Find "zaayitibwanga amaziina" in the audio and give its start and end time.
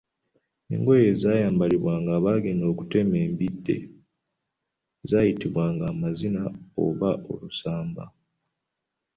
5.09-6.41